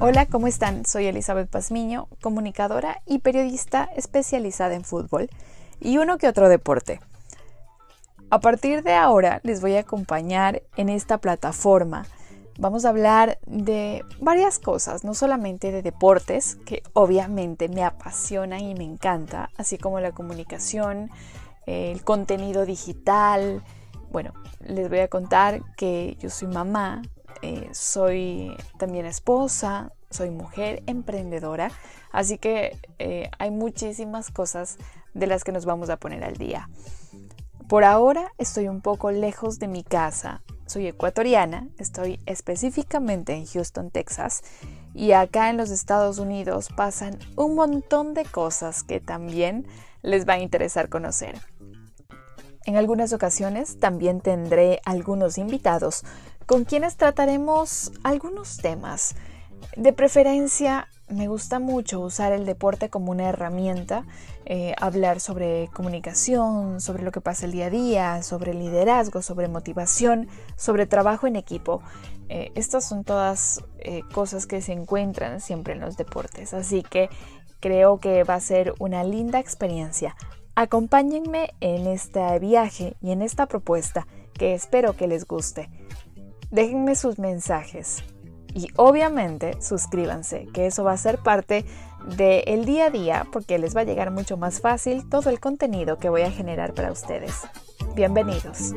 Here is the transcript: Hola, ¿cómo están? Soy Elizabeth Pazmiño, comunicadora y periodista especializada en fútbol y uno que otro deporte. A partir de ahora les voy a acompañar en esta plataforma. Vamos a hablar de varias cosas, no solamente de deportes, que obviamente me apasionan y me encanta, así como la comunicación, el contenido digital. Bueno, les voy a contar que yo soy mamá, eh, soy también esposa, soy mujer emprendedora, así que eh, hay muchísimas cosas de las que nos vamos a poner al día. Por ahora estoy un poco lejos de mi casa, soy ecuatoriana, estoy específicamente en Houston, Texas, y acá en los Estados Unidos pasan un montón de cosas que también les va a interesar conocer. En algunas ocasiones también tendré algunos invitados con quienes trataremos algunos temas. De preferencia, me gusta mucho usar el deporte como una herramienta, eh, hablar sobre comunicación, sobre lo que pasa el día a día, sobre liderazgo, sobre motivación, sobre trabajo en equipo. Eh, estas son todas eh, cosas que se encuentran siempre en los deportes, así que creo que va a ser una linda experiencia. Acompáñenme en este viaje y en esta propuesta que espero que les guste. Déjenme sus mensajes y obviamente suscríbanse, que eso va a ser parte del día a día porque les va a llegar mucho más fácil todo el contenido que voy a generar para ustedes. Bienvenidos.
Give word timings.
Hola, 0.00 0.26
¿cómo 0.26 0.46
están? 0.46 0.84
Soy 0.84 1.06
Elizabeth 1.06 1.48
Pazmiño, 1.48 2.08
comunicadora 2.20 3.00
y 3.06 3.20
periodista 3.20 3.88
especializada 3.96 4.74
en 4.74 4.84
fútbol 4.84 5.30
y 5.80 5.96
uno 5.96 6.18
que 6.18 6.28
otro 6.28 6.50
deporte. 6.50 7.00
A 8.28 8.40
partir 8.40 8.82
de 8.82 8.92
ahora 8.92 9.40
les 9.44 9.60
voy 9.60 9.76
a 9.76 9.80
acompañar 9.80 10.62
en 10.76 10.88
esta 10.88 11.18
plataforma. 11.18 12.06
Vamos 12.58 12.84
a 12.84 12.90
hablar 12.90 13.38
de 13.46 14.04
varias 14.20 14.60
cosas, 14.60 15.02
no 15.02 15.14
solamente 15.14 15.72
de 15.72 15.82
deportes, 15.82 16.56
que 16.64 16.84
obviamente 16.92 17.68
me 17.68 17.82
apasionan 17.82 18.60
y 18.60 18.74
me 18.74 18.84
encanta, 18.84 19.50
así 19.56 19.76
como 19.76 19.98
la 19.98 20.12
comunicación, 20.12 21.10
el 21.66 22.04
contenido 22.04 22.64
digital. 22.64 23.64
Bueno, 24.12 24.32
les 24.60 24.88
voy 24.88 25.00
a 25.00 25.08
contar 25.08 25.62
que 25.76 26.16
yo 26.20 26.30
soy 26.30 26.46
mamá, 26.46 27.02
eh, 27.42 27.68
soy 27.72 28.56
también 28.78 29.04
esposa, 29.06 29.92
soy 30.10 30.30
mujer 30.30 30.84
emprendedora, 30.86 31.72
así 32.12 32.38
que 32.38 32.78
eh, 33.00 33.30
hay 33.36 33.50
muchísimas 33.50 34.30
cosas 34.30 34.78
de 35.12 35.26
las 35.26 35.42
que 35.42 35.50
nos 35.50 35.64
vamos 35.64 35.90
a 35.90 35.96
poner 35.96 36.22
al 36.22 36.36
día. 36.36 36.68
Por 37.68 37.82
ahora 37.82 38.32
estoy 38.38 38.68
un 38.68 38.80
poco 38.80 39.10
lejos 39.10 39.58
de 39.58 39.66
mi 39.66 39.82
casa, 39.82 40.42
soy 40.66 40.86
ecuatoriana, 40.86 41.68
estoy 41.78 42.20
específicamente 42.26 43.34
en 43.34 43.46
Houston, 43.46 43.90
Texas, 43.90 44.42
y 44.94 45.12
acá 45.12 45.50
en 45.50 45.56
los 45.56 45.70
Estados 45.70 46.18
Unidos 46.18 46.68
pasan 46.76 47.18
un 47.36 47.54
montón 47.54 48.14
de 48.14 48.24
cosas 48.24 48.82
que 48.82 49.00
también 49.00 49.66
les 50.02 50.28
va 50.28 50.34
a 50.34 50.38
interesar 50.38 50.88
conocer. 50.88 51.38
En 52.66 52.76
algunas 52.76 53.12
ocasiones 53.12 53.78
también 53.78 54.20
tendré 54.20 54.80
algunos 54.84 55.36
invitados 55.36 56.04
con 56.46 56.64
quienes 56.64 56.96
trataremos 56.96 57.92
algunos 58.02 58.56
temas. 58.58 59.16
De 59.76 59.92
preferencia, 59.92 60.88
me 61.08 61.28
gusta 61.28 61.58
mucho 61.58 62.00
usar 62.00 62.32
el 62.32 62.46
deporte 62.46 62.88
como 62.88 63.10
una 63.10 63.28
herramienta, 63.28 64.06
eh, 64.46 64.74
hablar 64.80 65.20
sobre 65.20 65.68
comunicación, 65.72 66.80
sobre 66.80 67.02
lo 67.02 67.12
que 67.12 67.20
pasa 67.20 67.46
el 67.46 67.52
día 67.52 67.66
a 67.66 67.70
día, 67.70 68.22
sobre 68.22 68.54
liderazgo, 68.54 69.20
sobre 69.22 69.48
motivación, 69.48 70.28
sobre 70.56 70.86
trabajo 70.86 71.26
en 71.26 71.36
equipo. 71.36 71.82
Eh, 72.28 72.52
estas 72.54 72.88
son 72.88 73.04
todas 73.04 73.62
eh, 73.78 74.02
cosas 74.12 74.46
que 74.46 74.62
se 74.62 74.72
encuentran 74.72 75.40
siempre 75.40 75.74
en 75.74 75.80
los 75.80 75.96
deportes, 75.96 76.54
así 76.54 76.82
que 76.82 77.10
creo 77.60 77.98
que 77.98 78.24
va 78.24 78.34
a 78.34 78.40
ser 78.40 78.74
una 78.78 79.04
linda 79.04 79.38
experiencia. 79.38 80.16
Acompáñenme 80.54 81.54
en 81.60 81.86
este 81.86 82.38
viaje 82.38 82.96
y 83.02 83.10
en 83.10 83.22
esta 83.22 83.46
propuesta 83.46 84.06
que 84.32 84.54
espero 84.54 84.96
que 84.96 85.06
les 85.06 85.26
guste. 85.26 85.68
Déjenme 86.50 86.94
sus 86.94 87.18
mensajes 87.18 88.04
y 88.54 88.68
obviamente 88.76 89.60
suscríbanse, 89.60 90.48
que 90.54 90.66
eso 90.66 90.84
va 90.84 90.92
a 90.92 90.96
ser 90.96 91.18
parte 91.18 91.64
del 92.16 92.64
día 92.64 92.86
a 92.86 92.90
día 92.90 93.26
porque 93.32 93.58
les 93.58 93.76
va 93.76 93.80
a 93.80 93.84
llegar 93.84 94.10
mucho 94.10 94.36
más 94.36 94.60
fácil 94.60 95.08
todo 95.08 95.30
el 95.30 95.40
contenido 95.40 95.98
que 95.98 96.08
voy 96.08 96.22
a 96.22 96.30
generar 96.30 96.72
para 96.74 96.92
ustedes. 96.92 97.42
Bienvenidos. 97.94 98.74